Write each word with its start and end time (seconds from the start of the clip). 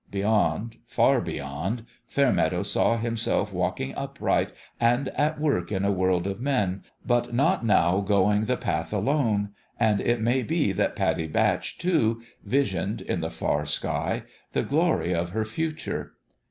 Beyond 0.09 0.77
far 0.87 1.21
beyond 1.21 1.85
Fairmeadow 2.07 2.63
saw 2.63 2.97
himself 2.97 3.53
walking 3.53 3.93
upright 3.93 4.51
and 4.79 5.09
at 5.09 5.39
work 5.39 5.71
in 5.71 5.85
a 5.85 5.91
world 5.91 6.25
of 6.25 6.41
men, 6.41 6.83
but 7.05 7.35
not 7.35 7.63
now 7.63 7.99
going 7.99 8.45
the 8.45 8.57
path 8.57 8.91
alone; 8.91 9.49
and 9.79 10.01
it 10.01 10.19
may 10.19 10.41
be 10.41 10.71
that 10.71 10.95
Pattie 10.95 11.27
Batch, 11.27 11.77
too, 11.77 12.23
visioned, 12.43 13.01
in 13.01 13.21
the 13.21 13.29
far 13.29 13.63
sky, 13.67 14.23
the 14.53 14.63
glory 14.63 15.13
of 15.13 15.29
her 15.29 15.45
future. 15.45 16.13